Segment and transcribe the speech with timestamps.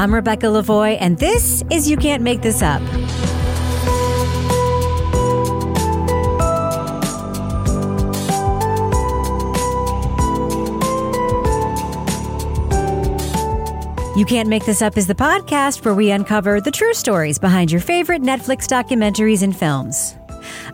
[0.00, 2.80] I'm Rebecca Lavoie, and this is You Can't Make This Up.
[14.16, 17.70] You Can't Make This Up is the podcast where we uncover the true stories behind
[17.70, 20.16] your favorite Netflix documentaries and films.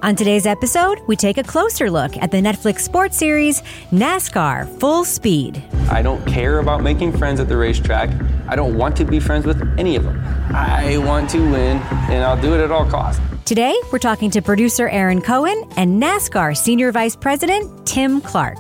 [0.05, 5.05] On today's episode, we take a closer look at the Netflix sports series NASCAR Full
[5.05, 5.65] Speed.
[5.91, 8.11] I don't care about making friends at the racetrack.
[8.49, 10.21] I don't want to be friends with any of them.
[10.55, 11.79] I want to win,
[12.09, 13.21] and I'll do it at all costs.
[13.45, 18.59] Today, we're talking to producer Aaron Cohen and NASCAR Senior Vice President Tim Clark.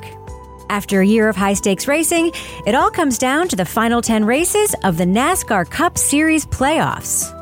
[0.68, 2.32] After a year of high stakes racing,
[2.66, 7.32] it all comes down to the final 10 races of the NASCAR Cup Series playoffs.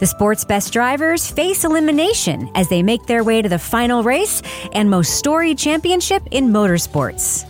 [0.00, 4.42] The sport's best drivers face elimination as they make their way to the final race
[4.72, 7.46] and most storied championship in motorsports.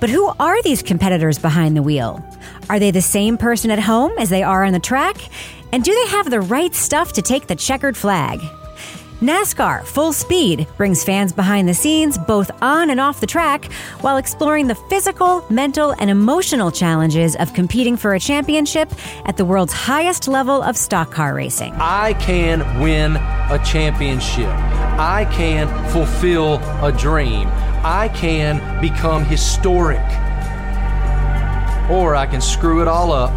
[0.00, 2.24] But who are these competitors behind the wheel?
[2.70, 5.16] Are they the same person at home as they are on the track?
[5.72, 8.38] And do they have the right stuff to take the checkered flag?
[9.20, 14.18] NASCAR Full Speed brings fans behind the scenes, both on and off the track, while
[14.18, 18.88] exploring the physical, mental, and emotional challenges of competing for a championship
[19.24, 21.74] at the world's highest level of stock car racing.
[21.74, 24.46] I can win a championship.
[24.46, 27.48] I can fulfill a dream.
[27.82, 30.06] I can become historic.
[31.90, 33.32] Or I can screw it all up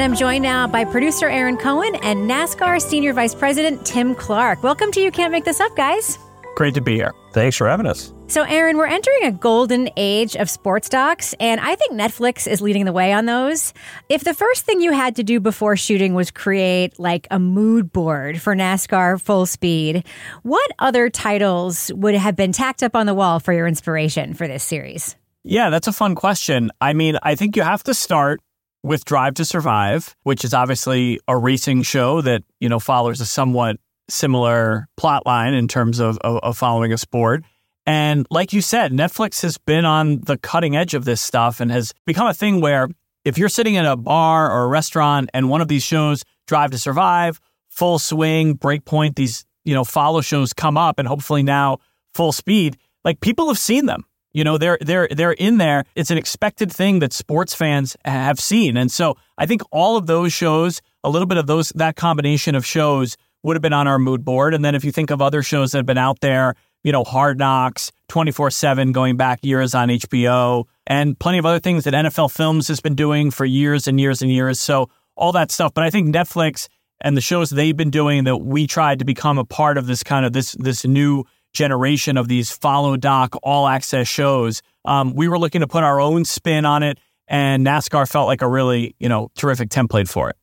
[0.00, 4.62] And I'm joined now by producer Aaron Cohen and NASCAR Senior Vice President Tim Clark.
[4.62, 6.18] Welcome to You Can't Make This Up, guys.
[6.54, 7.12] Great to be here.
[7.32, 8.14] Thanks for having us.
[8.30, 12.60] So, Aaron, we're entering a golden age of sports docs, and I think Netflix is
[12.62, 13.74] leading the way on those.
[14.08, 17.92] If the first thing you had to do before shooting was create like a mood
[17.92, 20.06] board for NASCAR Full Speed,
[20.44, 24.46] what other titles would have been tacked up on the wall for your inspiration for
[24.46, 25.16] this series?
[25.42, 26.70] Yeah, that's a fun question.
[26.80, 28.40] I mean, I think you have to start
[28.84, 33.26] with Drive to Survive, which is obviously a racing show that, you know, follows a
[33.26, 37.44] somewhat similar plot line in terms of, of, of, following a sport.
[37.86, 41.70] And like you said, Netflix has been on the cutting edge of this stuff and
[41.70, 42.88] has become a thing where
[43.24, 46.70] if you're sitting in a bar or a restaurant and one of these shows, Drive
[46.70, 51.78] to Survive, Full Swing, Breakpoint, these, you know, follow shows come up and hopefully now
[52.14, 54.04] Full Speed, like people have seen them.
[54.32, 55.84] You know, they're they're they're in there.
[55.96, 58.76] It's an expected thing that sports fans have seen.
[58.76, 62.54] And so I think all of those shows, a little bit of those that combination
[62.54, 64.54] of shows would have been on our mood board.
[64.54, 67.04] And then if you think of other shows that have been out there, you know,
[67.04, 72.28] Hard Knocks, 24/7 going back years on HBO, and plenty of other things that NFL
[72.28, 74.60] Films has been doing for years and years and years.
[74.60, 75.74] So all that stuff.
[75.74, 76.68] But I think Netflix
[77.00, 80.02] and the shows they've been doing that we tried to become a part of this
[80.02, 84.62] kind of this this new generation of these follow doc all access shows.
[84.84, 86.98] Um, we were looking to put our own spin on it,
[87.28, 90.36] and NASCAR felt like a really you know terrific template for it.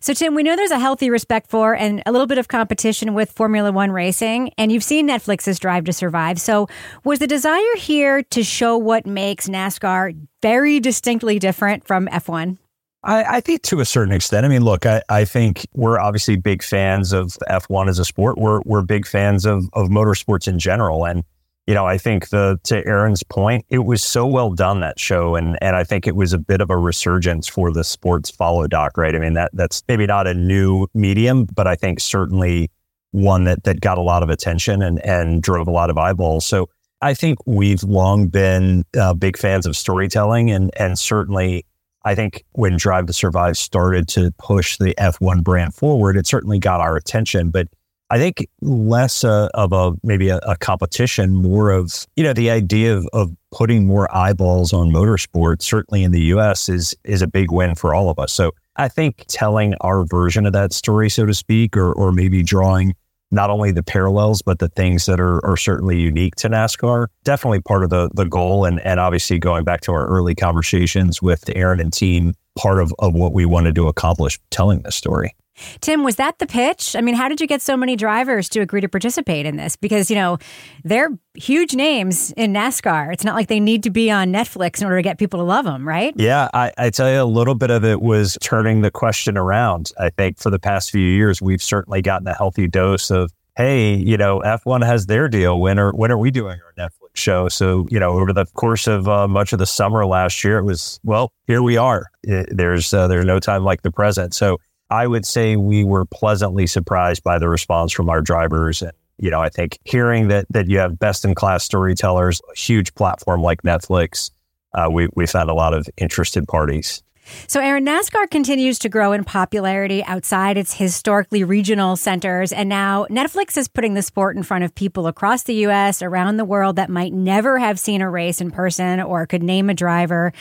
[0.00, 3.14] So, Tim, we know there's a healthy respect for and a little bit of competition
[3.14, 6.40] with Formula One racing, and you've seen Netflix's Drive to Survive.
[6.40, 6.68] So,
[7.04, 12.58] was the desire here to show what makes NASCAR very distinctly different from F1?
[13.04, 14.46] I, I, think to a certain extent.
[14.46, 18.38] I mean, look, I, I think we're obviously big fans of F1 as a sport.
[18.38, 21.06] We're we're big fans of of motorsports in general.
[21.06, 21.24] And,
[21.66, 25.34] you know, I think the to Aaron's point, it was so well done that show.
[25.34, 28.66] And and I think it was a bit of a resurgence for the sports follow
[28.66, 29.14] doc, right?
[29.14, 32.70] I mean, that that's maybe not a new medium, but I think certainly
[33.12, 36.44] one that that got a lot of attention and and drove a lot of eyeballs.
[36.44, 36.68] So
[37.00, 41.64] I think we've long been uh, big fans of storytelling and and certainly
[42.04, 46.58] I think when Drive to Survive started to push the F1 brand forward, it certainly
[46.58, 47.50] got our attention.
[47.50, 47.68] But
[48.14, 52.48] I think less uh, of a maybe a, a, competition, more of you know the
[52.48, 55.62] idea of, of putting more eyeballs on motorsport.
[55.62, 56.68] Certainly in the U.S.
[56.68, 58.32] is is a big win for all of us.
[58.32, 62.44] So I think telling our version of that story, so to speak, or or maybe
[62.44, 62.94] drawing
[63.32, 67.08] not only the parallels, but the things that are, are certainly unique to NASCAR.
[67.24, 68.64] Definitely part of the, the goal.
[68.64, 72.94] And, and obviously, going back to our early conversations with Aaron and team, part of,
[73.00, 75.34] of what we wanted to accomplish telling this story.
[75.80, 76.96] Tim, was that the pitch?
[76.96, 79.76] I mean, how did you get so many drivers to agree to participate in this?
[79.76, 80.38] Because, you know,
[80.84, 83.12] they're huge names in NASCAR.
[83.12, 85.44] It's not like they need to be on Netflix in order to get people to
[85.44, 86.12] love them, right?
[86.16, 89.92] Yeah, I, I tell you, a little bit of it was turning the question around.
[89.98, 93.94] I think for the past few years, we've certainly gotten a healthy dose of, hey,
[93.94, 95.60] you know, F1 has their deal.
[95.60, 96.90] When are, when are we doing our Netflix?
[97.16, 97.48] show.
[97.48, 100.64] So, you know, over the course of uh, much of the summer last year, it
[100.64, 102.06] was, well, here we are.
[102.22, 104.34] It, there's, uh, there's no time like the present.
[104.34, 104.58] So
[104.94, 109.30] I would say we were pleasantly surprised by the response from our drivers and, you
[109.30, 113.42] know, I think hearing that that you have best in class storytellers, a huge platform
[113.42, 114.30] like Netflix,
[114.74, 117.03] uh, we we found a lot of interested parties.
[117.46, 122.52] So, Aaron, NASCAR continues to grow in popularity outside its historically regional centers.
[122.52, 126.36] And now Netflix is putting the sport in front of people across the U.S., around
[126.36, 129.74] the world that might never have seen a race in person or could name a
[129.74, 130.32] driver.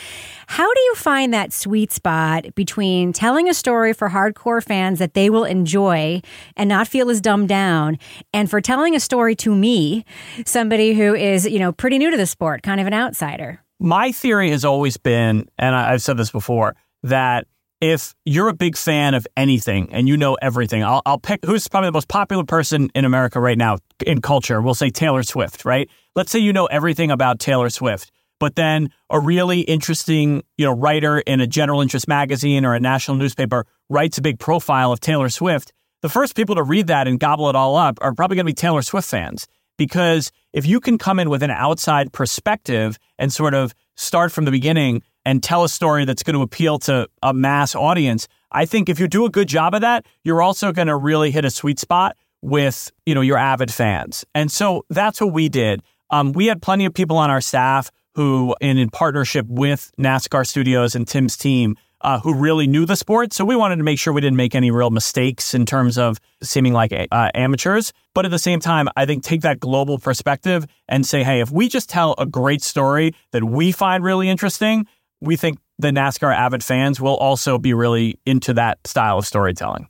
[0.47, 5.13] How do you find that sweet spot between telling a story for hardcore fans that
[5.13, 6.21] they will enjoy
[6.57, 7.97] and not feel as dumbed down,
[8.33, 10.05] and for telling a story to me,
[10.45, 13.62] somebody who is, you know, pretty new to the sport, kind of an outsider?
[13.79, 17.47] My theory has always been, and I've said this before, that
[17.81, 21.67] if you're a big fan of anything and you know everything, I'll, I'll pick who's
[21.67, 24.61] probably the most popular person in America right now in culture.
[24.61, 25.89] We'll say Taylor Swift, right?
[26.15, 28.09] Let's say you know everything about Taylor Swift,
[28.39, 32.79] but then a really interesting, you know, writer in a general interest magazine or a
[32.79, 35.73] national newspaper writes a big profile of Taylor Swift.
[36.01, 38.49] The first people to read that and gobble it all up are probably going to
[38.49, 39.45] be Taylor Swift fans
[39.77, 44.45] because if you can come in with an outside perspective and sort of start from
[44.45, 48.65] the beginning and tell a story that's going to appeal to a mass audience, I
[48.65, 51.45] think if you do a good job of that, you're also going to really hit
[51.45, 54.25] a sweet spot with, you know, your avid fans.
[54.35, 55.81] And so that's what we did.
[56.09, 60.45] Um, we had plenty of people on our staff who, in, in partnership with NASCAR
[60.45, 63.33] Studios and Tim's team, uh, who really knew the sport.
[63.33, 66.19] So we wanted to make sure we didn't make any real mistakes in terms of
[66.41, 67.93] seeming like uh, amateurs.
[68.13, 71.51] But at the same time, I think take that global perspective and say, hey, if
[71.51, 74.85] we just tell a great story that we find really interesting,
[75.21, 79.87] we think the NASCAR avid fans will also be really into that style of storytelling.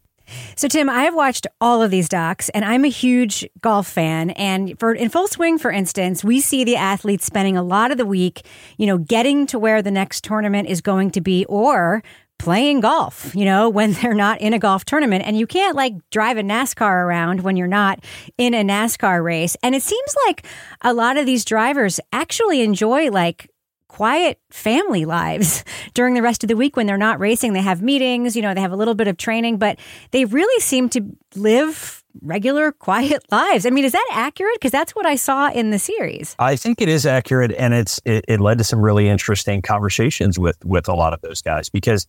[0.55, 4.31] So, Tim, I have watched all of these docs, and I'm a huge golf fan.
[4.31, 7.97] And for in full swing, for instance, we see the athletes spending a lot of
[7.97, 8.45] the week,
[8.77, 12.03] you know, getting to where the next tournament is going to be, or
[12.39, 15.23] playing golf, you know, when they're not in a golf tournament.
[15.25, 18.03] And you can't like drive a NASCAR around when you're not
[18.37, 19.55] in a NASCAR race.
[19.63, 20.45] And it seems like
[20.81, 23.49] a lot of these drivers actually enjoy like
[23.93, 25.63] quiet family lives
[25.93, 27.53] during the rest of the week when they're not racing.
[27.53, 29.77] They have meetings, you know, they have a little bit of training, but
[30.09, 31.05] they really seem to
[31.35, 33.67] live regular, quiet lives.
[33.67, 34.55] I mean, is that accurate?
[34.55, 36.35] Because that's what I saw in the series.
[36.39, 40.39] I think it is accurate, and it's it, it led to some really interesting conversations
[40.39, 42.07] with with a lot of those guys because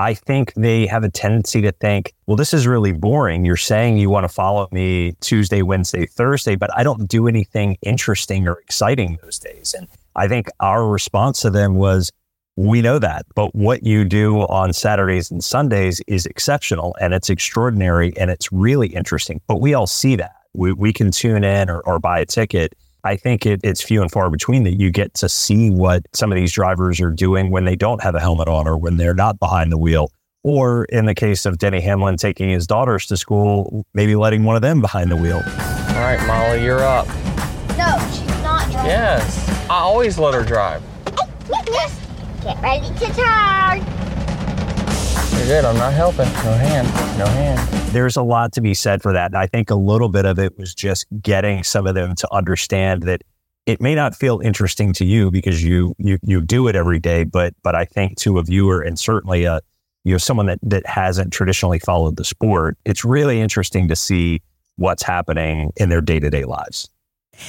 [0.00, 3.44] I think they have a tendency to think, well, this is really boring.
[3.44, 7.76] You're saying you want to follow me Tuesday, Wednesday, Thursday, but I don't do anything
[7.82, 9.74] interesting or exciting those days.
[9.76, 12.10] And I think our response to them was,
[12.56, 17.28] we know that, but what you do on Saturdays and Sundays is exceptional and it's
[17.28, 19.42] extraordinary and it's really interesting.
[19.48, 20.36] But we all see that.
[20.54, 22.72] We, we can tune in or, or buy a ticket.
[23.04, 26.30] I think it, it's few and far between that you get to see what some
[26.30, 29.14] of these drivers are doing when they don't have a helmet on or when they're
[29.14, 30.10] not behind the wheel.
[30.42, 34.56] Or in the case of Denny Hamlin taking his daughters to school, maybe letting one
[34.56, 35.42] of them behind the wheel.
[35.44, 37.06] All right, Molly, you're up.
[37.76, 38.90] No, she's not driving.
[38.90, 39.48] Yes.
[39.68, 40.82] I always let her drive.
[41.66, 42.00] Just
[42.42, 43.78] get ready to turn.
[45.36, 45.64] You're good.
[45.64, 46.26] I'm not helping.
[46.44, 46.88] No hand.
[47.18, 47.79] No hand.
[47.92, 49.32] There's a lot to be said for that.
[49.32, 52.32] And I think a little bit of it was just getting some of them to
[52.32, 53.22] understand that
[53.66, 57.24] it may not feel interesting to you because you you you do it every day,
[57.24, 59.60] but but I think to a viewer and certainly a
[60.04, 64.40] you know someone that that hasn't traditionally followed the sport, it's really interesting to see
[64.76, 66.88] what's happening in their day-to-day lives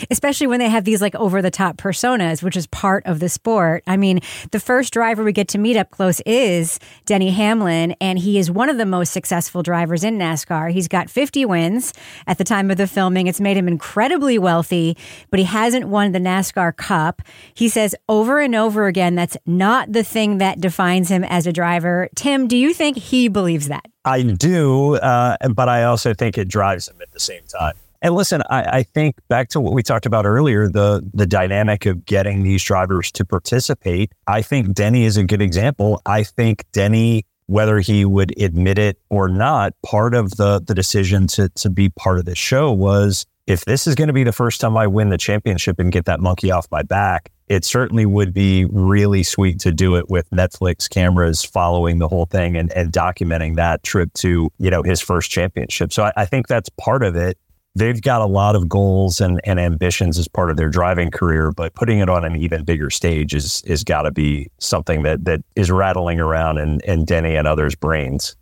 [0.09, 3.29] especially when they have these like over the top personas, which is part of the
[3.29, 3.83] sport.
[3.87, 4.19] I mean,
[4.51, 8.51] the first driver we get to meet up close is Denny Hamlin, and he is
[8.51, 10.71] one of the most successful drivers in NASCAR.
[10.71, 11.93] He's got 50 wins
[12.27, 13.27] at the time of the filming.
[13.27, 14.97] It's made him incredibly wealthy,
[15.29, 17.21] but he hasn't won the NASCAR Cup.
[17.53, 21.53] He says over and over again that's not the thing that defines him as a
[21.53, 22.09] driver.
[22.15, 23.85] Tim, do you think he believes that?
[24.03, 27.75] I do, uh, but I also think it drives him at the same time.
[28.01, 31.85] And listen, I, I, think back to what we talked about earlier, the the dynamic
[31.85, 34.11] of getting these drivers to participate.
[34.25, 36.01] I think Denny is a good example.
[36.05, 41.27] I think Denny, whether he would admit it or not, part of the the decision
[41.27, 44.31] to to be part of this show was if this is going to be the
[44.31, 48.05] first time I win the championship and get that monkey off my back, it certainly
[48.05, 52.71] would be really sweet to do it with Netflix cameras following the whole thing and,
[52.73, 55.91] and documenting that trip to, you know, his first championship.
[55.91, 57.37] So I, I think that's part of it
[57.75, 61.51] they've got a lot of goals and, and ambitions as part of their driving career,
[61.51, 65.25] but putting it on an even bigger stage is is got to be something that
[65.25, 68.35] that is rattling around in, in Denny and others' brains.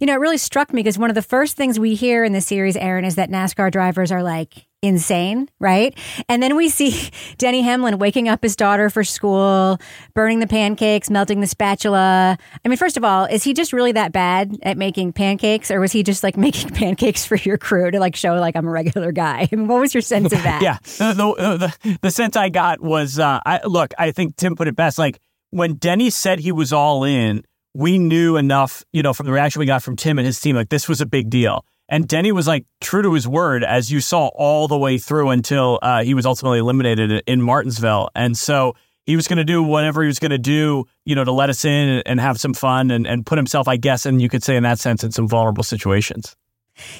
[0.00, 2.32] You know, it really struck me because one of the first things we hear in
[2.32, 5.96] the series, Aaron, is that NASCAR drivers are like insane, right?
[6.28, 9.78] And then we see Denny Hamlin waking up his daughter for school,
[10.14, 12.38] burning the pancakes, melting the spatula.
[12.64, 15.80] I mean, first of all, is he just really that bad at making pancakes, or
[15.80, 18.70] was he just like making pancakes for your crew to like show like I'm a
[18.70, 19.48] regular guy?
[19.52, 20.62] I mean, what was your sense of that?
[20.62, 24.56] yeah, the the, the, the sense I got was, uh, I look, I think Tim
[24.56, 24.98] put it best.
[24.98, 27.42] Like when Denny said he was all in
[27.74, 30.56] we knew enough, you know, from the reaction we got from Tim and his team,
[30.56, 31.64] like this was a big deal.
[31.88, 35.30] And Denny was like true to his word, as you saw all the way through
[35.30, 38.10] until uh, he was ultimately eliminated in Martinsville.
[38.14, 38.74] And so
[39.06, 41.50] he was going to do whatever he was going to do, you know, to let
[41.50, 44.44] us in and have some fun and, and put himself, I guess, and you could
[44.44, 46.36] say in that sense, in some vulnerable situations.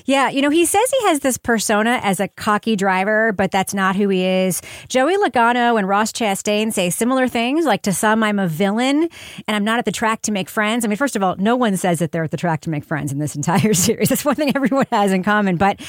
[0.05, 3.73] Yeah, you know, he says he has this persona as a cocky driver, but that's
[3.75, 4.61] not who he is.
[4.89, 9.09] Joey Logano and Ross Chastain say similar things, like to some, I'm a villain
[9.47, 10.85] and I'm not at the track to make friends.
[10.85, 12.85] I mean, first of all, no one says that they're at the track to make
[12.85, 14.09] friends in this entire series.
[14.09, 15.57] That's one thing everyone has in common.
[15.57, 15.81] But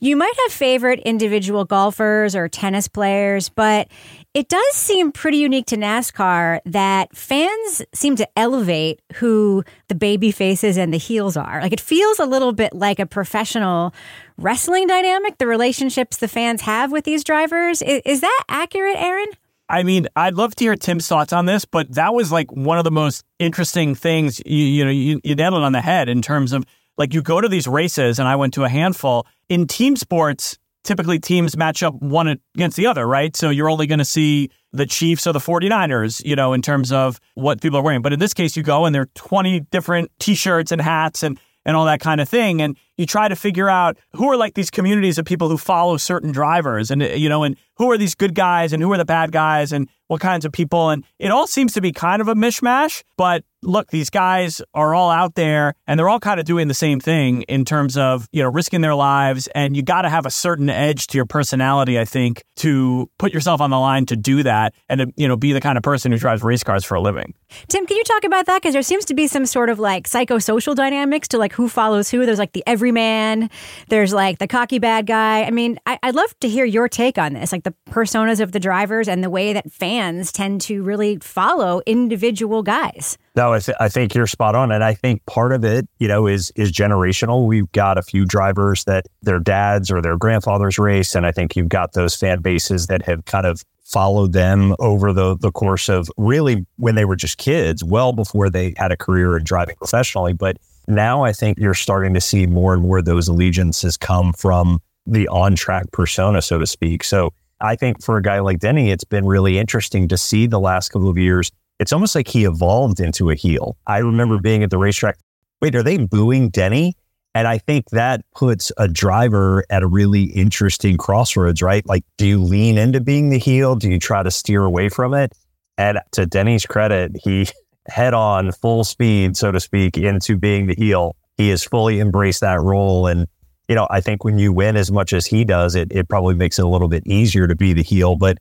[0.00, 3.88] you might have favorite individual golfers or tennis players, but
[4.34, 10.30] it does seem pretty unique to NASCAR that fans seem to elevate who the baby
[10.30, 11.60] faces and the heels are.
[11.60, 13.94] Like it feels a little bit like a professional
[14.36, 17.82] wrestling dynamic, the relationships the fans have with these drivers.
[17.82, 19.28] Is, is that accurate, Aaron?
[19.70, 22.78] I mean, I'd love to hear Tim's thoughts on this, but that was like one
[22.78, 24.40] of the most interesting things.
[24.46, 26.64] You, you know, you, you nailed it on the head in terms of
[26.96, 30.58] like you go to these races, and I went to a handful in team sports
[30.84, 33.36] typically teams match up one against the other, right?
[33.36, 36.92] So you're only going to see the Chiefs or the 49ers, you know, in terms
[36.92, 38.02] of what people are wearing.
[38.02, 41.22] But in this case, you go and there are 20 different t shirts and hats
[41.22, 42.62] and, and all that kind of thing.
[42.62, 45.96] And you try to figure out who are like these communities of people who follow
[45.96, 49.04] certain drivers and, you know, and who are these good guys and who are the
[49.04, 50.90] bad guys and what kinds of people.
[50.90, 54.94] And it all seems to be kind of a mishmash, but look, these guys are
[54.94, 58.28] all out there and they're all kind of doing the same thing in terms of,
[58.30, 59.48] you know, risking their lives.
[59.48, 63.32] And you got to have a certain edge to your personality, I think, to put
[63.32, 65.82] yourself on the line to do that and to, you know, be the kind of
[65.82, 67.34] person who drives race cars for a living.
[67.66, 68.62] Tim, can you talk about that?
[68.62, 72.08] Because there seems to be some sort of like psychosocial dynamics to like who follows
[72.10, 72.26] who.
[72.26, 73.50] There's like the everyman,
[73.88, 75.42] there's like the cocky bad guy.
[75.42, 78.52] I mean, I- I'd love to hear your take on this, like the personas of
[78.52, 79.97] the drivers and the way that fans
[80.32, 83.18] tend to really follow individual guys.
[83.36, 86.08] No, I, th- I think you're spot on, and I think part of it, you
[86.08, 87.46] know, is is generational.
[87.46, 91.56] We've got a few drivers that their dads or their grandfathers race, and I think
[91.56, 95.88] you've got those fan bases that have kind of followed them over the the course
[95.88, 99.76] of really when they were just kids, well before they had a career in driving
[99.76, 100.32] professionally.
[100.32, 104.80] But now I think you're starting to see more and more those allegiances come from
[105.06, 107.02] the on track persona, so to speak.
[107.02, 110.60] So I think for a guy like Denny, it's been really interesting to see the
[110.60, 113.76] last couple of years it's almost like he evolved into a heel.
[113.86, 115.18] I remember being at the racetrack.
[115.60, 116.94] Wait, are they booing Denny?
[117.34, 121.86] And I think that puts a driver at a really interesting crossroads, right?
[121.86, 123.76] Like, do you lean into being the heel?
[123.76, 125.32] Do you try to steer away from it?
[125.76, 127.46] And to Denny's credit, he
[127.88, 131.14] head on, full speed, so to speak, into being the heel.
[131.36, 133.06] He has fully embraced that role.
[133.06, 133.28] And,
[133.68, 136.34] you know, I think when you win as much as he does, it, it probably
[136.34, 138.16] makes it a little bit easier to be the heel.
[138.16, 138.38] But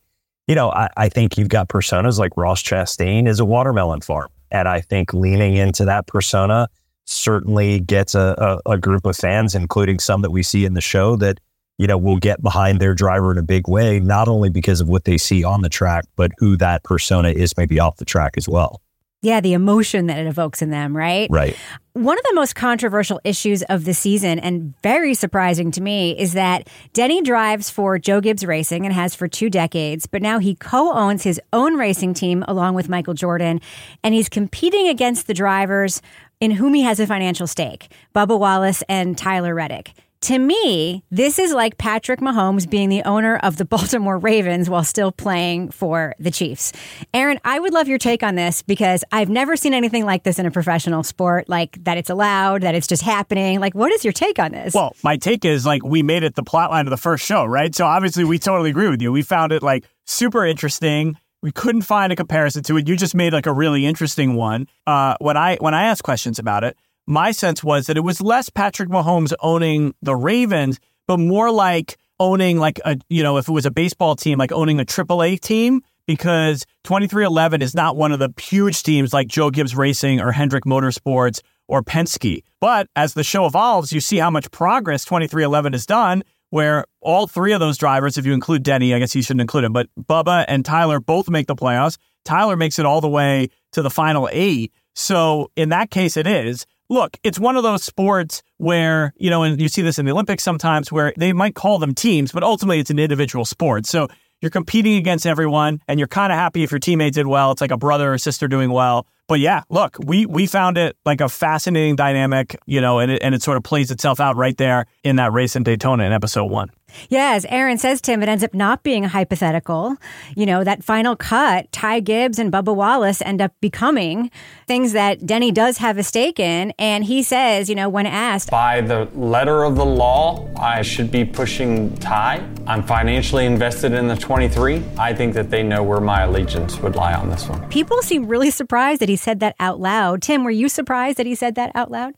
[0.47, 4.29] you know, I, I think you've got personas like Ross Chastain is a watermelon farm.
[4.49, 6.69] And I think leaning into that persona
[7.05, 10.81] certainly gets a, a, a, group of fans, including some that we see in the
[10.81, 11.39] show that,
[11.77, 14.87] you know, will get behind their driver in a big way, not only because of
[14.87, 18.33] what they see on the track, but who that persona is maybe off the track
[18.37, 18.81] as well.
[19.23, 21.27] Yeah, the emotion that it evokes in them, right?
[21.31, 21.55] Right.
[21.93, 26.33] One of the most controversial issues of the season, and very surprising to me, is
[26.33, 30.53] that Denny drives for Joe Gibbs Racing and has for two decades, but now he
[30.53, 33.59] co owns his own racing team along with Michael Jordan,
[34.03, 35.99] and he's competing against the drivers
[36.39, 39.93] in whom he has a financial stake Bubba Wallace and Tyler Reddick.
[40.21, 44.83] To me, this is like Patrick Mahomes being the owner of the Baltimore Ravens while
[44.83, 46.73] still playing for the Chiefs.
[47.13, 50.39] Aaron, I would love your take on this because I've never seen anything like this
[50.39, 53.59] in a professional sport, like that it's allowed, that it's just happening.
[53.59, 54.73] Like, what is your take on this?
[54.73, 57.45] Well, my take is like we made it the plot line of the first show,
[57.45, 57.73] right?
[57.75, 59.11] So obviously we totally agree with you.
[59.11, 61.17] We found it like super interesting.
[61.43, 62.87] We couldn't find a comparison to it.
[62.87, 64.67] You just made like a really interesting one.
[64.87, 66.75] Uh, when I when I asked questions about it,
[67.07, 71.97] my sense was that it was less Patrick Mahomes owning the Ravens, but more like
[72.19, 75.39] owning like a you know if it was a baseball team like owning a AAA
[75.39, 80.31] team because 2311 is not one of the huge teams like Joe Gibbs Racing or
[80.31, 82.43] Hendrick Motorsports or Penske.
[82.61, 87.27] But as the show evolves, you see how much progress 2311 has done where all
[87.27, 89.89] three of those drivers, if you include Denny, I guess you shouldn't include him, but
[89.99, 91.97] Bubba and Tyler both make the playoffs.
[92.23, 94.73] Tyler makes it all the way to the final eight.
[94.95, 96.65] So in that case, it is.
[96.89, 100.11] Look, it's one of those sports where, you know, and you see this in the
[100.11, 103.85] Olympics sometimes where they might call them teams, but ultimately it's an individual sport.
[103.85, 104.07] So
[104.41, 107.51] you're competing against everyone and you're kind of happy if your teammate did well.
[107.51, 109.07] It's like a brother or sister doing well.
[109.27, 113.21] But yeah, look, we we found it like a fascinating dynamic, you know, and it,
[113.21, 116.13] and it sort of plays itself out right there in that race in Daytona in
[116.13, 116.69] episode one.
[117.09, 119.97] Yeah, as Aaron says, Tim, it ends up not being a hypothetical.
[120.35, 124.31] You know, that final cut, Ty Gibbs and Bubba Wallace end up becoming
[124.67, 126.73] things that Denny does have a stake in.
[126.77, 131.11] And he says, you know, when asked, By the letter of the law, I should
[131.11, 132.47] be pushing Ty.
[132.65, 134.83] I'm financially invested in the 23.
[134.97, 137.67] I think that they know where my allegiance would lie on this one.
[137.69, 140.21] people seem really surprised that he said that out loud.
[140.21, 142.13] Tim, were you surprised that he said that out loud?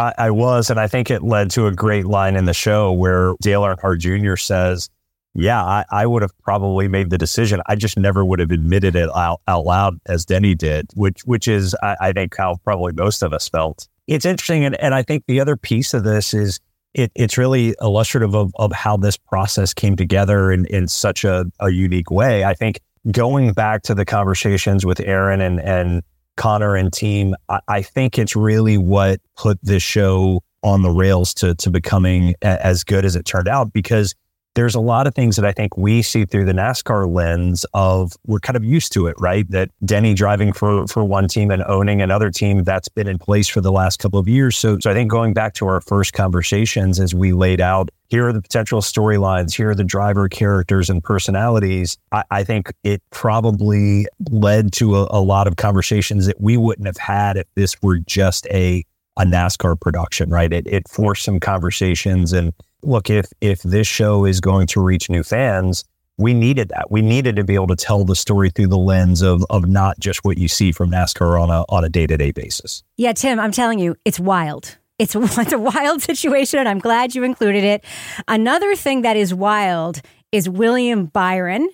[0.00, 2.92] I, I was, and I think it led to a great line in the show
[2.92, 4.36] where Dale Earnhardt Jr.
[4.36, 4.88] says,
[5.34, 7.60] "Yeah, I, I would have probably made the decision.
[7.66, 11.46] I just never would have admitted it out, out loud as Denny did, which which
[11.46, 13.88] is, I, I think, how probably most of us felt.
[14.06, 16.60] It's interesting, and, and I think the other piece of this is
[16.94, 21.44] it, it's really illustrative of, of how this process came together in, in such a,
[21.60, 22.44] a unique way.
[22.44, 22.80] I think
[23.12, 26.02] going back to the conversations with Aaron and and
[26.36, 31.32] Connor and team, I, I think it's really what put this show on the rails
[31.34, 34.14] to to becoming a, as good as it turned out because
[34.54, 38.12] there's a lot of things that I think we see through the NASCAR lens of
[38.26, 39.48] we're kind of used to it, right?
[39.50, 43.48] That Denny driving for for one team and owning another team that's been in place
[43.48, 44.56] for the last couple of years.
[44.56, 48.28] So, so I think going back to our first conversations as we laid out, here
[48.28, 51.96] are the potential storylines, here are the driver characters and personalities.
[52.10, 56.86] I, I think it probably led to a, a lot of conversations that we wouldn't
[56.86, 58.84] have had if this were just a
[59.16, 60.52] a NASCAR production, right?
[60.52, 62.52] It it forced some conversations and
[62.82, 65.84] look, if if this show is going to reach new fans,
[66.16, 66.90] we needed that.
[66.90, 69.98] We needed to be able to tell the story through the lens of of not
[69.98, 72.82] just what you see from NASCAR on a on a day to day basis.
[72.96, 74.76] Yeah, Tim, I'm telling you, it's wild.
[74.98, 77.84] It's, it's a wild situation, and I'm glad you included it.
[78.28, 81.68] Another thing that is wild is William Byron,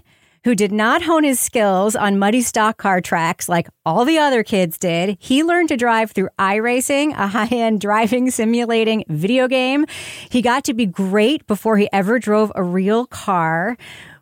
[0.47, 4.45] who did not hone his skills on muddy stock car tracks like all the other
[4.45, 5.17] kids did.
[5.19, 9.87] He learned to drive through iRacing, a high end driving simulating video game.
[10.31, 13.77] He got to be great before he ever drove a real car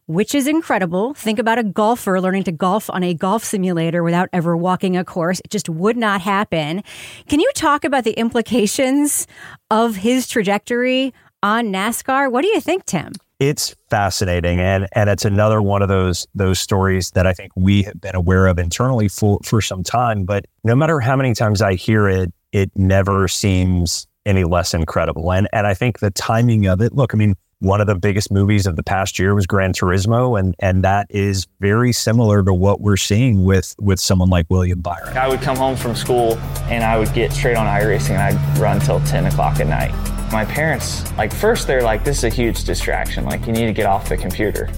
[0.06, 1.14] which is incredible.
[1.14, 5.04] Think about a golfer learning to golf on a golf simulator without ever walking a
[5.04, 5.40] course.
[5.40, 6.82] It just would not happen.
[7.26, 9.26] Can you talk about the implications
[9.70, 12.30] of his trajectory on NASCAR?
[12.30, 13.12] What do you think, Tim?
[13.48, 17.82] It's fascinating, and and it's another one of those those stories that I think we
[17.82, 20.24] have been aware of internally for for some time.
[20.24, 25.30] But no matter how many times I hear it, it never seems any less incredible.
[25.30, 26.94] And and I think the timing of it.
[26.94, 30.40] Look, I mean, one of the biggest movies of the past year was Gran Turismo,
[30.40, 34.80] and and that is very similar to what we're seeing with with someone like William
[34.80, 35.18] Byron.
[35.18, 36.38] I would come home from school
[36.70, 40.13] and I would get straight on iRacing and I'd run till 10 o'clock at night.
[40.34, 43.24] My parents, like, first they're like, this is a huge distraction.
[43.24, 44.68] Like, you need to get off the computer.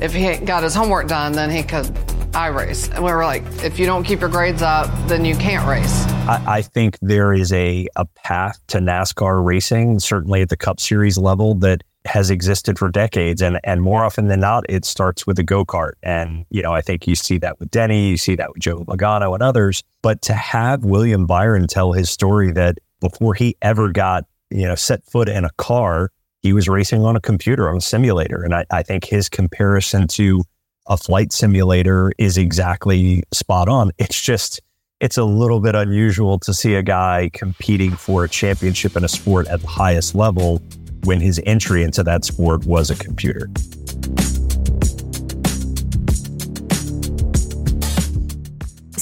[0.00, 1.94] If he got his homework done, then he could
[2.34, 2.88] I race.
[2.88, 6.06] And we were like, if you don't keep your grades up, then you can't race.
[6.26, 10.80] I, I think there is a a path to NASCAR racing, certainly at the Cup
[10.80, 15.24] Series level, that has existed for decades and and more often than not it starts
[15.24, 18.34] with a go-kart and you know I think you see that with Denny you see
[18.34, 22.78] that with Joe Logano and others but to have William Byron tell his story that
[22.98, 26.10] before he ever got you know set foot in a car
[26.42, 30.06] he was racing on a computer on a simulator and I, I think his comparison
[30.08, 30.42] to
[30.86, 34.60] a flight simulator is exactly spot on it's just
[35.02, 39.08] it's a little bit unusual to see a guy competing for a championship in a
[39.08, 40.62] sport at the highest level
[41.02, 43.50] when his entry into that sport was a computer.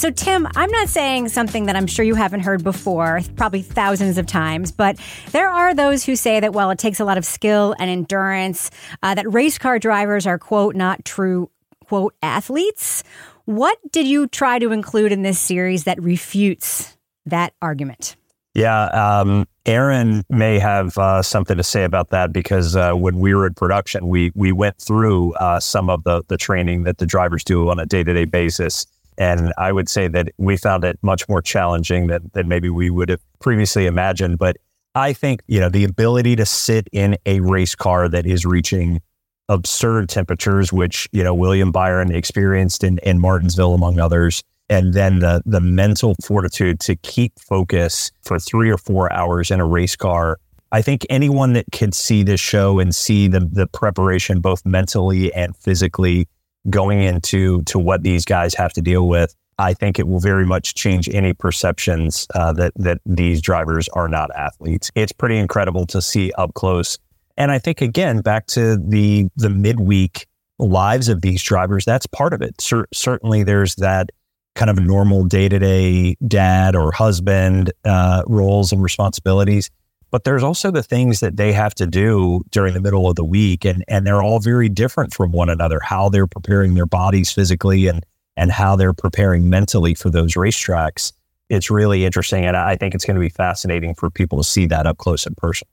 [0.01, 4.17] So, Tim, I'm not saying something that I'm sure you haven't heard before, probably thousands
[4.17, 4.99] of times, but
[5.33, 8.71] there are those who say that, well, it takes a lot of skill and endurance,
[9.03, 11.51] uh, that race car drivers are, quote, not true,
[11.85, 13.05] quote, athletes.
[13.45, 18.17] What did you try to include in this series that refutes that argument?
[18.55, 23.35] Yeah, um, Aaron may have uh, something to say about that because uh, when we
[23.35, 27.07] were in production, we we went through uh, some of the the training that the
[27.07, 28.87] drivers do on a day to day basis,
[29.21, 32.91] and I would say that we found it much more challenging than than maybe we
[32.91, 34.39] would have previously imagined.
[34.39, 34.57] But
[34.97, 39.01] I think you know the ability to sit in a race car that is reaching
[39.49, 45.19] absurd temperatures, which you know William Byron experienced in in Martinsville, among others and then
[45.19, 49.97] the the mental fortitude to keep focus for three or four hours in a race
[49.97, 50.39] car.
[50.73, 55.35] I think anyone that could see this show and see the the preparation both mentally
[55.35, 56.29] and physically
[56.69, 60.47] going into to what these guys have to deal with, I think it will very
[60.47, 64.91] much change any perceptions uh, that that these drivers are not athletes.
[64.95, 66.99] It's pretty incredible to see up close.
[67.37, 70.27] And I think again, back to the the midweek
[70.59, 72.61] lives of these drivers, that's part of it.
[72.61, 74.11] Cer- certainly, there's that
[74.55, 79.71] kind of normal day to day dad or husband uh, roles and responsibilities.
[80.11, 83.25] But there's also the things that they have to do during the middle of the
[83.25, 85.81] week, and and they're all very different from one another.
[85.81, 88.05] How they're preparing their bodies physically and
[88.37, 91.13] and how they're preparing mentally for those racetracks.
[91.49, 94.67] It's really interesting, and I think it's going to be fascinating for people to see
[94.67, 95.67] that up close in person.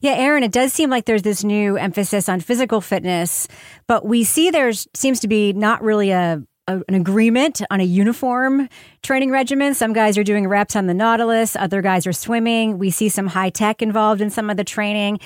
[0.00, 3.46] Yeah, Aaron, it does seem like there's this new emphasis on physical fitness,
[3.86, 7.84] but we see there seems to be not really a, a, an agreement on a
[7.84, 8.68] uniform
[9.02, 9.74] training regimen.
[9.74, 12.78] Some guys are doing reps on the Nautilus, other guys are swimming.
[12.78, 15.18] We see some high tech involved in some of the training.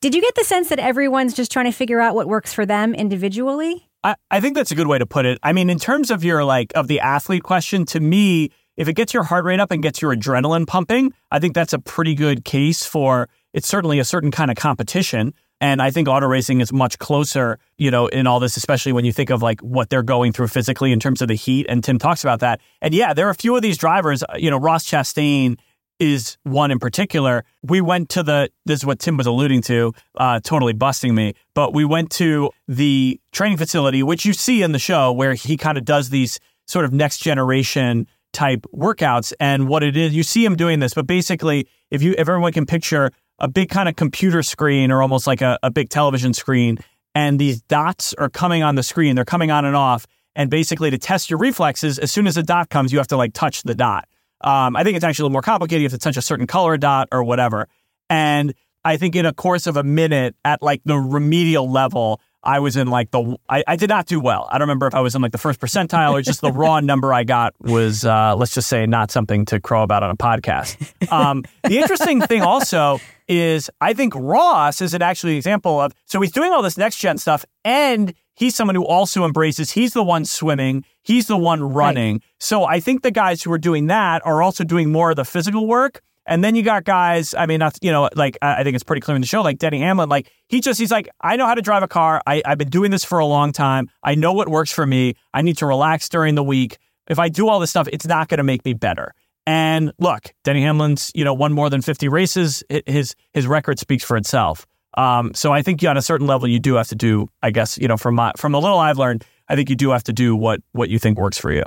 [0.00, 2.64] Did you get the sense that everyone's just trying to figure out what works for
[2.64, 3.86] them individually?
[4.04, 5.38] I, I think that's a good way to put it.
[5.42, 8.94] I mean, in terms of your like of the athlete question, to me, if it
[8.94, 12.14] gets your heart rate up and gets your adrenaline pumping, I think that's a pretty
[12.14, 15.34] good case for it's certainly a certain kind of competition.
[15.60, 19.04] And I think auto racing is much closer, you know, in all this, especially when
[19.04, 21.66] you think of like what they're going through physically in terms of the heat.
[21.68, 22.60] And Tim talks about that.
[22.80, 25.58] And yeah, there are a few of these drivers, uh, you know, Ross Chastain
[25.98, 27.44] is one in particular.
[27.62, 31.34] We went to the, this is what Tim was alluding to, uh, totally busting me,
[31.54, 35.56] but we went to the training facility, which you see in the show where he
[35.56, 39.32] kind of does these sort of next generation type workouts.
[39.40, 42.52] And what it is, you see him doing this, but basically, if you, if everyone
[42.52, 46.34] can picture a big kind of computer screen or almost like a, a big television
[46.34, 46.78] screen.
[47.14, 49.16] And these dots are coming on the screen.
[49.16, 50.06] They're coming on and off.
[50.36, 53.16] And basically, to test your reflexes, as soon as a dot comes, you have to
[53.16, 54.08] like touch the dot.
[54.40, 55.82] Um, I think it's actually a little more complicated.
[55.82, 57.68] You have to touch a certain color dot or whatever.
[58.08, 62.60] And I think in a course of a minute at like the remedial level, I
[62.60, 64.48] was in like the I, I, did not do well.
[64.48, 66.78] I don't remember if I was in like the first percentile or just the raw
[66.80, 70.16] number I got was uh, let's just say not something to crow about on a
[70.16, 70.76] podcast.
[71.12, 76.20] Um, the interesting thing also is I think Ross is an actually example of so
[76.20, 80.02] he's doing all this next gen stuff and he's someone who also embraces he's the
[80.02, 82.14] one swimming, he's the one running.
[82.14, 82.22] Right.
[82.38, 85.24] So I think the guys who are doing that are also doing more of the
[85.24, 86.00] physical work.
[86.26, 89.14] And then you got guys, I mean, you know, like I think it's pretty clear
[89.14, 91.62] in the show, like Denny Hamlin, like he just, he's like, I know how to
[91.62, 92.20] drive a car.
[92.26, 93.88] I, I've been doing this for a long time.
[94.02, 95.14] I know what works for me.
[95.32, 96.76] I need to relax during the week.
[97.08, 99.14] If I do all this stuff, it's not going to make me better.
[99.48, 102.62] And look, Denny Hamlin's, you know, won more than 50 races.
[102.84, 104.66] His his record speaks for itself.
[104.92, 107.78] Um, so I think on a certain level, you do have to do, I guess,
[107.78, 110.12] you know, from my, from a little I've learned, I think you do have to
[110.12, 111.62] do what what you think works for you.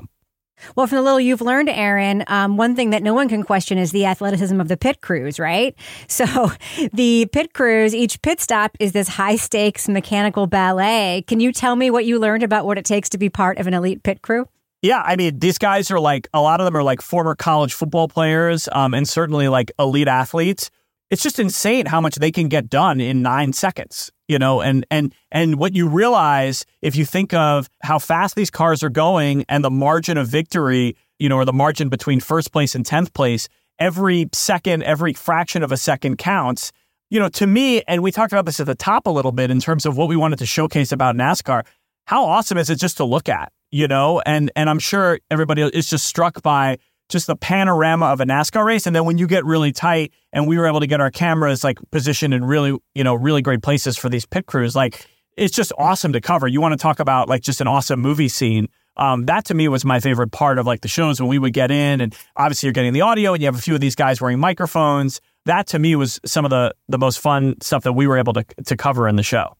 [0.75, 3.79] Well, from the little you've learned, Aaron, um, one thing that no one can question
[3.79, 5.75] is the athleticism of the pit crews, right?
[6.07, 6.51] So
[6.93, 11.23] the pit crews, each pit stop is this high stakes mechanical ballet.
[11.25, 13.65] Can you tell me what you learned about what it takes to be part of
[13.65, 14.45] an elite pit crew?
[14.81, 17.73] Yeah, I mean, these guys are like a lot of them are like former college
[17.73, 20.71] football players, um, and certainly like elite athletes.
[21.11, 24.61] It's just insane how much they can get done in nine seconds, you know.
[24.61, 28.89] And and and what you realize if you think of how fast these cars are
[28.89, 32.83] going and the margin of victory, you know, or the margin between first place and
[32.83, 36.71] tenth place, every second, every fraction of a second counts.
[37.11, 39.51] You know, to me, and we talked about this at the top a little bit
[39.51, 41.65] in terms of what we wanted to showcase about NASCAR.
[42.05, 43.51] How awesome is it just to look at?
[43.71, 46.77] you know, and and I'm sure everybody is just struck by
[47.09, 48.85] just the panorama of a NASCAR race.
[48.85, 51.61] And then when you get really tight and we were able to get our cameras
[51.63, 55.53] like positioned in really, you know, really great places for these pit crews, like it's
[55.53, 56.47] just awesome to cover.
[56.47, 58.67] You want to talk about like just an awesome movie scene.
[58.97, 61.53] Um, that to me was my favorite part of like the shows when we would
[61.53, 63.95] get in and obviously you're getting the audio and you have a few of these
[63.95, 65.21] guys wearing microphones.
[65.45, 68.33] That to me was some of the the most fun stuff that we were able
[68.33, 69.55] to to cover in the show.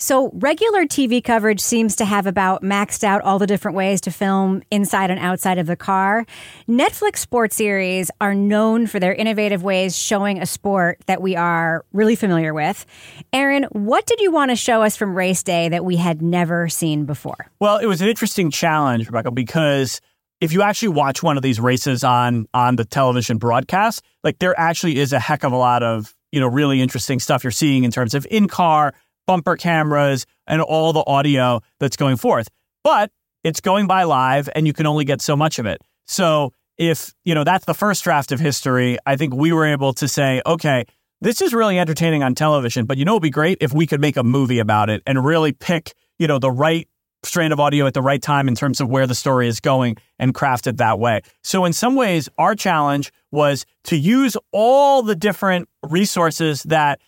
[0.00, 4.12] So, regular TV coverage seems to have about maxed out all the different ways to
[4.12, 6.24] film inside and outside of the car.
[6.68, 11.84] Netflix sports series are known for their innovative ways showing a sport that we are
[11.92, 12.86] really familiar with.
[13.32, 16.68] Aaron, what did you want to show us from race day that we had never
[16.68, 17.50] seen before?
[17.58, 20.00] Well, it was an interesting challenge, Rebecca, because
[20.40, 24.56] if you actually watch one of these races on on the television broadcast, like there
[24.56, 27.82] actually is a heck of a lot of, you know, really interesting stuff you're seeing
[27.82, 28.94] in terms of in-car
[29.28, 32.48] bumper cameras, and all the audio that's going forth.
[32.82, 33.12] But
[33.44, 35.80] it's going by live and you can only get so much of it.
[36.06, 39.92] So if, you know, that's the first draft of history, I think we were able
[39.94, 40.86] to say, okay,
[41.20, 44.00] this is really entertaining on television, but you know, it'd be great if we could
[44.00, 46.88] make a movie about it and really pick, you know, the right
[47.24, 49.96] strand of audio at the right time in terms of where the story is going
[50.18, 51.20] and craft it that way.
[51.42, 57.00] So in some ways, our challenge was to use all the different resources that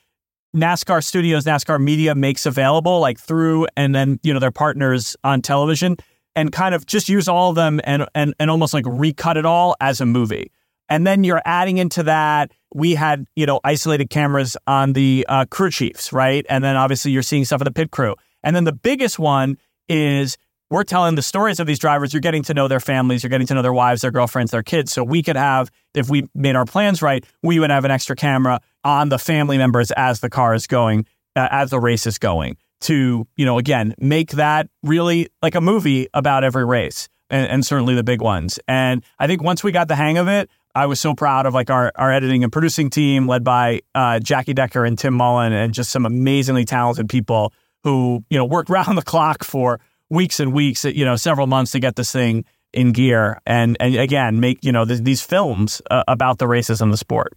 [0.55, 5.43] NASCAR Studios, NASCAR Media makes available, like through and then, you know, their partners on
[5.43, 5.97] television
[6.35, 9.47] and kind of just use all of them and and and almost like recut it
[9.47, 10.51] all as a movie.
[10.89, 15.45] And then you're adding into that we had you know isolated cameras on the uh,
[15.47, 16.45] crew chiefs, right?
[16.49, 18.15] And then obviously you're seeing stuff of the pit crew.
[18.43, 19.59] And then the biggest one
[19.89, 20.37] is
[20.71, 22.15] we're telling the stories of these drivers.
[22.15, 24.63] You're getting to know their families, you're getting to know their wives, their girlfriends, their
[24.63, 24.93] kids.
[24.93, 28.17] So we could have, if we made our plans right, we would have an extra
[28.17, 31.07] camera on the family members as the car is going,
[31.37, 35.61] uh, as the race is going to, you know, again, make that really like a
[35.61, 38.59] movie about every race and, and certainly the big ones.
[38.67, 41.55] And I think once we got the hang of it, I was so proud of
[41.55, 45.53] like our, our editing and producing team led by uh, Jackie Decker and Tim Mullen
[45.53, 47.53] and just some amazingly talented people
[47.83, 49.81] who, you know, worked round the clock for
[50.11, 53.97] weeks and weeks, you know, several months to get this thing in gear and, and
[53.97, 57.37] again, make, you know, th- these films uh, about the races and the sport.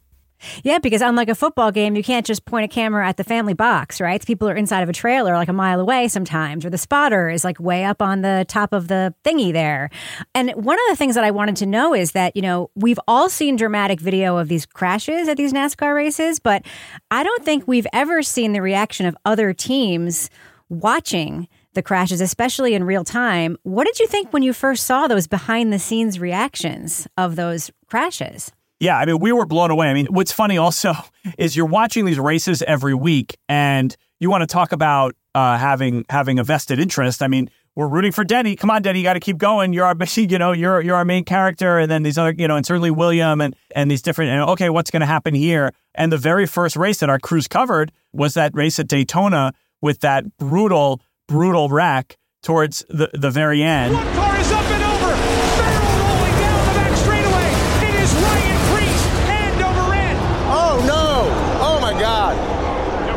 [0.63, 3.53] Yeah, because unlike a football game, you can't just point a camera at the family
[3.53, 4.23] box, right?
[4.25, 7.43] People are inside of a trailer like a mile away sometimes, or the spotter is
[7.43, 9.89] like way up on the top of the thingy there.
[10.35, 12.99] And one of the things that I wanted to know is that, you know, we've
[13.07, 16.65] all seen dramatic video of these crashes at these NASCAR races, but
[17.09, 20.29] I don't think we've ever seen the reaction of other teams
[20.69, 23.57] watching the crashes, especially in real time.
[23.63, 27.71] What did you think when you first saw those behind the scenes reactions of those
[27.87, 28.51] crashes?
[28.79, 29.87] Yeah, I mean, we were blown away.
[29.87, 30.93] I mean, what's funny also
[31.37, 36.05] is you're watching these races every week, and you want to talk about uh, having
[36.09, 37.21] having a vested interest.
[37.21, 38.55] I mean, we're rooting for Denny.
[38.55, 39.73] Come on, Denny, you got to keep going.
[39.73, 42.55] You're our, you know, you're you're our main character, and then these other, you know,
[42.55, 44.31] and certainly William and and these different.
[44.31, 45.73] And okay, what's going to happen here?
[45.95, 49.99] And the very first race that our crews covered was that race at Daytona with
[49.99, 53.93] that brutal, brutal wreck towards the the very end.
[53.93, 55.15] One car is up and over.
[55.57, 57.49] Farrell rolling down the back straightaway.
[57.87, 60.19] It is Ryan Preece, end over end.
[60.49, 61.29] Oh no!
[61.61, 62.35] Oh my God!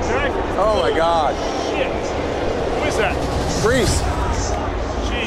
[0.05, 0.29] Okay.
[0.59, 1.35] Oh my God!
[1.71, 1.92] Shit.
[2.79, 3.62] Who is that?
[3.62, 4.01] Preece.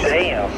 [0.02, 0.50] Damn.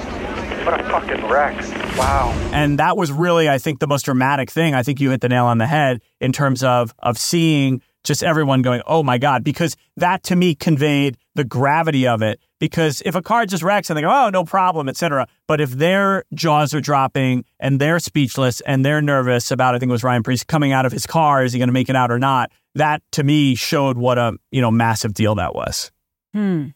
[0.65, 1.57] What a fucking wreck.
[1.97, 2.31] Wow.
[2.53, 4.75] And that was really, I think, the most dramatic thing.
[4.75, 8.23] I think you hit the nail on the head in terms of of seeing just
[8.23, 12.39] everyone going, "Oh my god!" Because that to me conveyed the gravity of it.
[12.59, 15.27] Because if a car just wrecks and they go, "Oh, no problem," etc.
[15.47, 19.89] But if their jaws are dropping and they're speechless and they're nervous about, I think
[19.89, 21.95] it was Ryan Preece coming out of his car, is he going to make it
[21.95, 22.51] out or not?
[22.75, 25.91] That to me showed what a you know massive deal that was.
[26.33, 26.67] Hmm.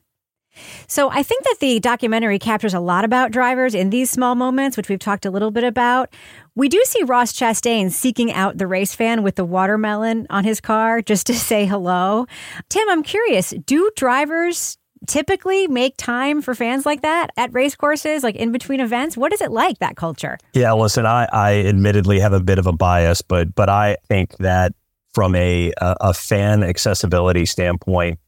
[0.88, 4.78] So I think that the documentary captures a lot about drivers in these small moments,
[4.78, 6.14] which we've talked a little bit about.
[6.56, 10.62] We do see Ross Chastain seeking out the race fan with the watermelon on his
[10.62, 12.26] car just to say hello.
[12.70, 18.24] Tim, I'm curious, do drivers typically make time for fans like that at race courses,
[18.24, 19.16] like in between events?
[19.16, 20.38] What is it like, that culture?
[20.54, 24.38] Yeah, listen, I, I admittedly have a bit of a bias, but but I think
[24.38, 24.74] that
[25.14, 28.20] from a a, a fan accessibility standpoint,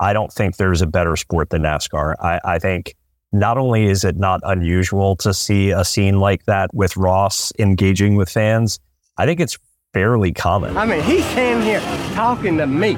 [0.00, 2.14] I don't think there's a better sport than NASCAR.
[2.20, 2.94] I, I think
[3.32, 8.16] not only is it not unusual to see a scene like that with Ross engaging
[8.16, 8.78] with fans,
[9.16, 9.58] I think it's
[9.92, 10.76] fairly common.
[10.76, 11.80] I mean, he's standing here
[12.14, 12.94] talking to me,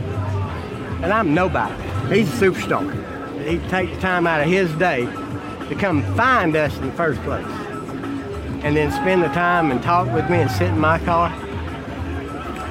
[1.03, 1.75] and I'm nobody.
[2.15, 3.47] He's a superstar.
[3.47, 7.47] He takes time out of his day to come find us in the first place,
[8.65, 11.31] and then spend the time and talk with me and sit in my car.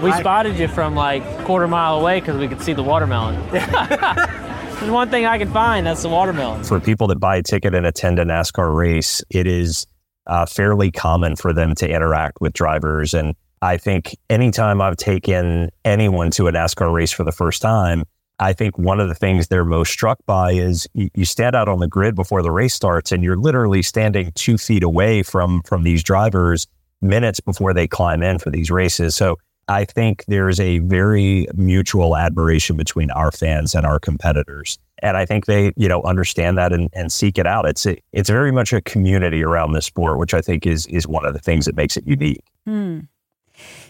[0.01, 3.35] We I- spotted you from like quarter mile away because we could see the watermelon.
[3.51, 5.87] There's one thing I can find.
[5.87, 6.63] That's the watermelon.
[6.63, 9.87] For people that buy a ticket and attend a NASCAR race, it is
[10.27, 13.13] uh, fairly common for them to interact with drivers.
[13.13, 18.03] And I think anytime I've taken anyone to a NASCAR race for the first time,
[18.37, 21.69] I think one of the things they're most struck by is you, you stand out
[21.69, 25.61] on the grid before the race starts and you're literally standing two feet away from
[25.63, 26.67] from these drivers
[27.01, 29.15] minutes before they climb in for these races.
[29.15, 34.77] So I think there's a very mutual admiration between our fans and our competitors.
[34.99, 37.65] And I think they, you know, understand that and, and seek it out.
[37.65, 41.07] It's a, it's very much a community around this sport, which I think is is
[41.07, 42.43] one of the things that makes it unique.
[42.65, 43.01] Hmm.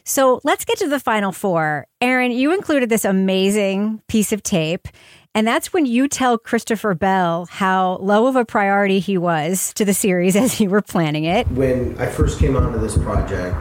[0.03, 1.87] So let's get to the final four.
[1.99, 4.87] Aaron, you included this amazing piece of tape,
[5.33, 9.83] and that's when you tell Christopher Bell how low of a priority he was to
[9.83, 11.47] the series as you were planning it.
[11.49, 13.57] When I first came onto this project,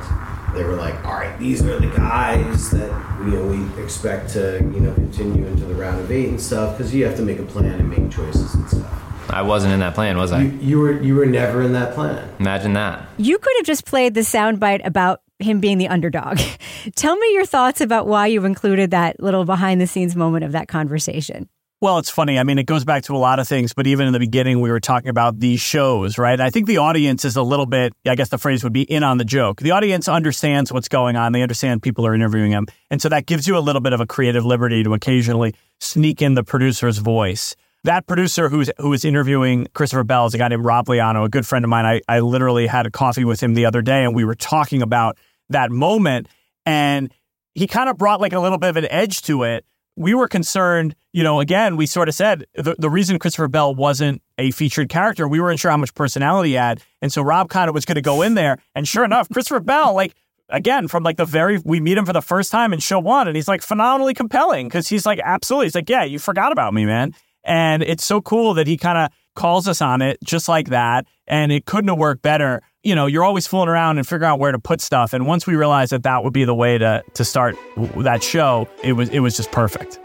[0.55, 2.91] they were like, "All right, these are the guys that
[3.21, 6.77] you know we expect to you know continue into the round of eight and stuff
[6.77, 9.81] because you have to make a plan and make choices and stuff." I wasn't in
[9.81, 10.43] that plan, was I?
[10.43, 12.29] You, you were you were never in that plan.
[12.39, 13.09] Imagine that.
[13.17, 16.39] You could have just played the soundbite about him being the underdog.
[16.95, 20.53] Tell me your thoughts about why you included that little behind the scenes moment of
[20.53, 21.49] that conversation.
[21.85, 22.39] Well, it's funny.
[22.39, 24.63] I mean, it goes back to a lot of things, but even in the beginning,
[24.63, 26.41] we were talking about these shows, right?
[26.41, 29.03] I think the audience is a little bit, I guess the phrase would be in
[29.03, 29.61] on the joke.
[29.61, 31.33] The audience understands what's going on.
[31.33, 32.69] They understand people are interviewing them.
[32.91, 36.23] And so that gives you a little bit of a creative liberty to occasionally sneak
[36.23, 37.55] in the producer's voice.
[37.83, 41.29] that producer who's who was interviewing Christopher Bell is a guy named Rob Liano, a
[41.29, 41.85] good friend of mine.
[41.85, 44.81] I, I literally had a coffee with him the other day and we were talking
[44.81, 45.19] about
[45.51, 46.29] that moment.
[46.65, 47.13] And
[47.55, 49.67] he kind of brought like a little bit of an edge to it.
[49.97, 53.75] We were concerned, you know, again, we sort of said the, the reason Christopher Bell
[53.75, 56.83] wasn't a featured character, we weren't sure how much personality he had.
[57.01, 58.59] And so Rob kind of was going to go in there.
[58.75, 60.15] And sure enough, Christopher Bell, like,
[60.49, 63.29] again, from like the very, we meet him for the first time in show one,
[63.29, 65.67] and he's like phenomenally compelling because he's like, absolutely.
[65.67, 67.15] He's like, yeah, you forgot about me, man.
[67.45, 71.07] And it's so cool that he kind of calls us on it just like that.
[71.27, 72.63] And it couldn't have worked better.
[72.85, 75.15] You know, you're always fooling around and figuring out where to put stuff.
[75.15, 77.57] And once we realized that that would be the way to to start
[77.97, 79.99] that show, it was it was just perfect.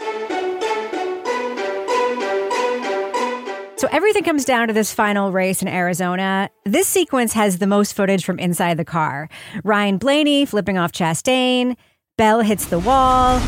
[3.78, 6.50] So everything comes down to this final race in Arizona.
[6.64, 9.28] This sequence has the most footage from inside the car.
[9.66, 11.76] Ryan Blaney flipping off Chastain.
[12.18, 13.42] Bell hits the wall.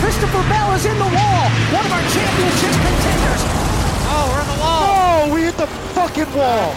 [0.00, 1.48] Christopher Bell is in the wall.
[1.72, 3.42] One of our championship contenders.
[4.06, 4.84] Oh, we're in the wall.
[4.84, 6.74] Oh, we hit the fucking wall.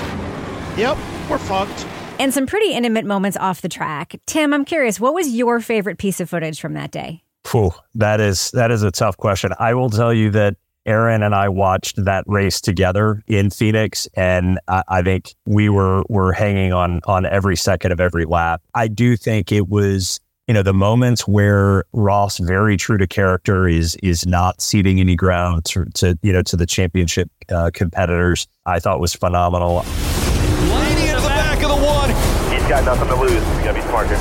[0.77, 0.97] Yep,
[1.29, 1.85] we're fucked.
[2.19, 4.19] And some pretty intimate moments off the track.
[4.25, 7.23] Tim, I'm curious, what was your favorite piece of footage from that day?
[7.45, 9.51] Phew, that is that is a tough question.
[9.57, 14.59] I will tell you that Aaron and I watched that race together in Phoenix, and
[14.67, 18.61] I, I, think we were were hanging on on every second of every lap.
[18.73, 23.67] I do think it was you know the moments where Ross, very true to character,
[23.67, 28.47] is is not ceding any ground to, to you know to the championship uh, competitors.
[28.65, 29.85] I thought was phenomenal.
[32.67, 33.31] He's got nothing to lose.
[33.31, 34.19] He's got to be smart here.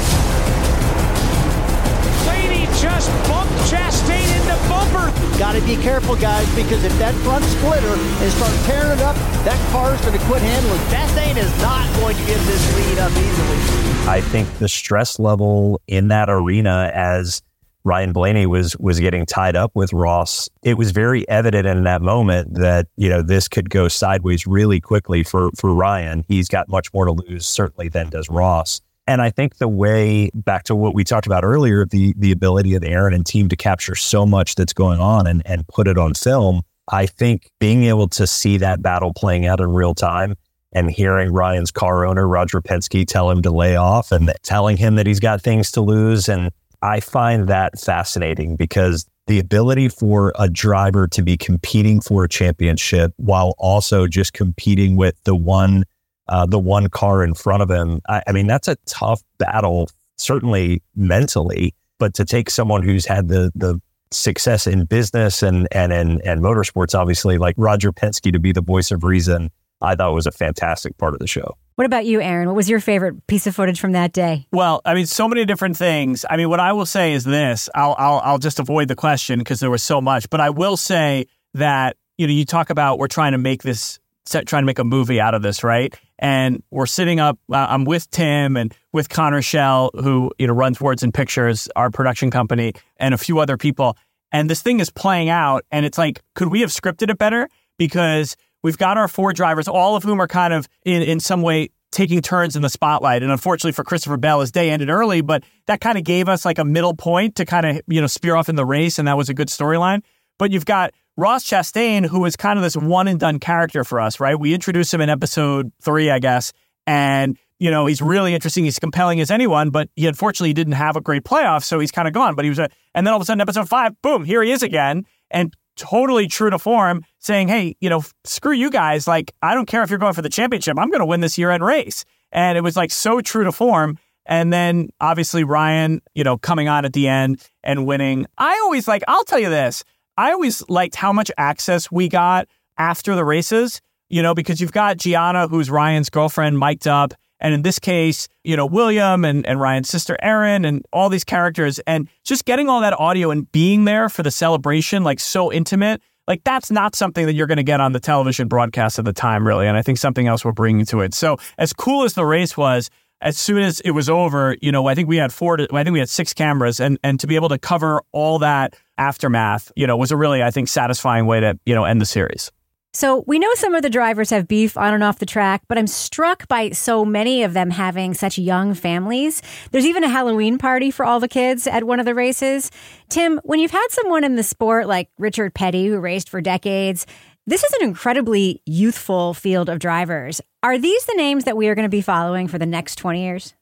[2.22, 5.10] Blaney just bumped Chastain into bumper.
[5.36, 9.16] Got to be careful, guys, because if that front splitter and start tearing it up,
[9.42, 10.78] that car's going to quit handling.
[10.94, 14.06] Chastain is not going to give this lead up easily.
[14.08, 17.42] I think the stress level in that arena as
[17.86, 22.02] Ryan Blaney was was getting tied up with Ross, it was very evident in that
[22.02, 26.24] moment that you know this could go sideways really quickly for for Ryan.
[26.26, 28.80] He's got much more to lose certainly than does Ross.
[29.06, 32.74] And I think the way back to what we talked about earlier, the the ability
[32.74, 35.86] of the Aaron and team to capture so much that's going on and and put
[35.86, 36.62] it on film.
[36.90, 40.34] I think being able to see that battle playing out in real time
[40.72, 44.96] and hearing Ryan's car owner, Roger Penske, tell him to lay off and telling him
[44.96, 46.28] that he's got things to lose.
[46.28, 46.50] And
[46.82, 52.28] I find that fascinating because the ability for a driver to be competing for a
[52.28, 55.84] championship while also just competing with the one
[56.28, 58.00] uh, the one car in front of him.
[58.08, 61.72] I, I mean, that's a tough battle, certainly mentally.
[61.98, 66.42] But to take someone who's had the the success in business and and and, and
[66.42, 70.32] motorsports, obviously, like Roger Penske, to be the voice of reason I thought was a
[70.32, 71.56] fantastic part of the show.
[71.76, 72.46] What about you, Aaron?
[72.48, 74.46] What was your favorite piece of footage from that day?
[74.50, 76.24] Well, I mean, so many different things.
[76.28, 79.38] I mean, what I will say is this: I'll I'll, I'll just avoid the question
[79.38, 80.30] because there was so much.
[80.30, 83.98] But I will say that you know, you talk about we're trying to make this,
[84.24, 85.94] set, trying to make a movie out of this, right?
[86.18, 87.38] And we're sitting up.
[87.52, 91.68] Uh, I'm with Tim and with Connor Schell, who you know runs Words and Pictures,
[91.76, 93.98] our production company, and a few other people.
[94.32, 97.50] And this thing is playing out, and it's like, could we have scripted it better?
[97.76, 98.34] Because
[98.66, 101.68] We've got our four drivers, all of whom are kind of in, in some way
[101.92, 103.22] taking turns in the spotlight.
[103.22, 106.44] And unfortunately for Christopher Bell, his day ended early, but that kind of gave us
[106.44, 108.98] like a middle point to kind of, you know, spear off in the race.
[108.98, 110.02] And that was a good storyline.
[110.36, 114.00] But you've got Ross Chastain, who is kind of this one and done character for
[114.00, 114.36] us, right?
[114.36, 116.52] We introduced him in episode three, I guess.
[116.88, 118.64] And, you know, he's really interesting.
[118.64, 121.62] He's compelling as anyone, but he unfortunately didn't have a great playoff.
[121.62, 122.34] So he's kind of gone.
[122.34, 124.50] But he was a, and then all of a sudden, episode five, boom, here he
[124.50, 125.06] is again.
[125.30, 129.06] And totally true to form, saying, hey, you know, screw you guys.
[129.06, 130.78] Like, I don't care if you're going for the championship.
[130.78, 132.04] I'm going to win this year end race.
[132.32, 133.98] And it was like so true to form.
[134.26, 138.26] And then obviously Ryan, you know, coming on at the end and winning.
[138.36, 139.84] I always like, I'll tell you this,
[140.16, 144.72] I always liked how much access we got after the races, you know, because you've
[144.72, 147.14] got Gianna, who's Ryan's girlfriend, mic'd up.
[147.40, 151.24] And in this case, you know, William and, and Ryan's sister Erin and all these
[151.24, 155.52] characters and just getting all that audio and being there for the celebration, like so
[155.52, 159.04] intimate, like that's not something that you're going to get on the television broadcast at
[159.04, 159.66] the time, really.
[159.66, 161.14] And I think something else we're bringing to it.
[161.14, 164.86] So as cool as the race was, as soon as it was over, you know,
[164.88, 167.26] I think we had four, to, I think we had six cameras and, and to
[167.26, 171.26] be able to cover all that aftermath, you know, was a really, I think, satisfying
[171.26, 172.50] way to, you know, end the series.
[172.96, 175.76] So we know some of the drivers have beef on and off the track, but
[175.76, 179.42] I'm struck by so many of them having such young families.
[179.70, 182.70] There's even a Halloween party for all the kids at one of the races.
[183.10, 187.06] Tim, when you've had someone in the sport like Richard Petty, who raced for decades,
[187.46, 190.40] this is an incredibly youthful field of drivers.
[190.62, 193.22] Are these the names that we are going to be following for the next 20
[193.22, 193.52] years?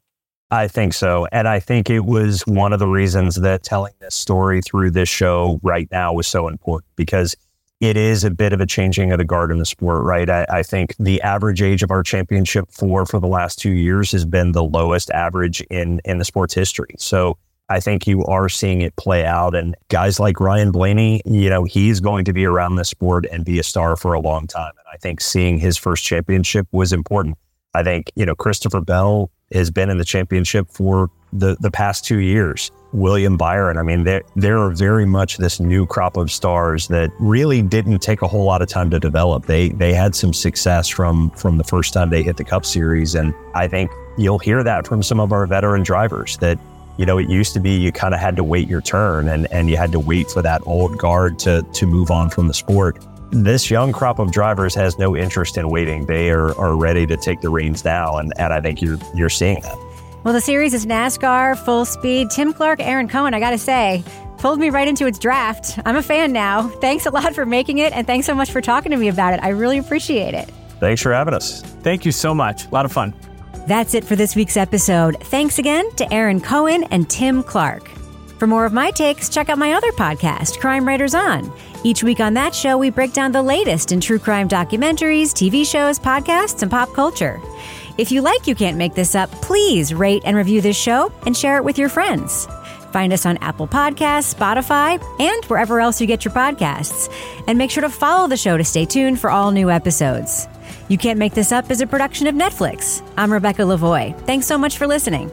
[0.52, 1.26] I think so.
[1.32, 5.09] And I think it was one of the reasons that telling this story through this
[5.09, 7.34] show right now was so important because
[7.85, 10.28] it is a bit of a changing of the guard in the sport, right?
[10.28, 14.12] I, I, think the average age of our championship four for the last two years
[14.12, 16.95] has been the lowest average in in the sport's history.
[16.99, 19.55] So I think you are seeing it play out.
[19.55, 23.45] And guys like Ryan Blaney, you know, he's going to be around the sport and
[23.45, 24.72] be a star for a long time.
[24.78, 27.39] And I think seeing his first championship was important.
[27.74, 32.04] I think, you know, Christopher Bell has been in the championship for the, the past
[32.04, 32.70] two years.
[32.92, 37.60] William Byron, I mean, there, are very much this new crop of stars that really
[37.60, 39.46] didn't take a whole lot of time to develop.
[39.46, 43.16] They they had some success from from the first time they hit the Cup Series.
[43.16, 46.56] And I think you'll hear that from some of our veteran drivers that
[46.96, 49.50] you know, it used to be you kind of had to wait your turn and,
[49.50, 52.54] and you had to wait for that old guard to, to move on from the
[52.54, 53.04] sport.
[53.35, 56.07] This young crop of drivers has no interest in waiting.
[56.07, 58.16] They are, are ready to take the reins now.
[58.16, 59.76] And, and I think you're, you're seeing that.
[60.22, 62.30] Well, the series is NASCAR, full speed.
[62.30, 64.05] Tim Clark, Aaron Cohen, I got to say,
[64.39, 65.80] pulled me right into its draft.
[65.85, 66.68] I'm a fan now.
[66.68, 67.93] Thanks a lot for making it.
[67.93, 69.41] And thanks so much for talking to me about it.
[69.43, 70.49] I really appreciate it.
[70.78, 71.61] Thanks for having us.
[71.61, 72.66] Thank you so much.
[72.66, 73.12] A lot of fun.
[73.66, 75.16] That's it for this week's episode.
[75.22, 77.89] Thanks again to Aaron Cohen and Tim Clark.
[78.39, 81.53] For more of my takes, check out my other podcast, Crime Writers On.
[81.87, 85.66] Each week on that show, we break down the latest in true crime documentaries, TV
[85.66, 87.39] shows, podcasts, and pop culture.
[87.99, 91.37] If you like You Can't Make This Up, please rate and review this show and
[91.37, 92.47] share it with your friends.
[92.91, 97.12] Find us on Apple Podcasts, Spotify, and wherever else you get your podcasts.
[97.47, 100.49] And make sure to follow the show to stay tuned for all new episodes.
[100.89, 103.07] You Can't Make This Up is a production of Netflix.
[103.18, 104.18] I'm Rebecca Lavoie.
[104.20, 105.30] Thanks so much for listening.